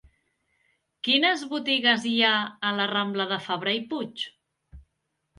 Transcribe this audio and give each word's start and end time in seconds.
Quines 1.07 1.41
botigues 1.51 2.07
hi 2.11 2.13
ha 2.29 2.31
a 2.69 2.71
la 2.77 2.87
rambla 2.93 3.27
de 3.33 3.37
Fabra 3.49 3.75
i 3.81 3.83
Puig? 3.93 4.25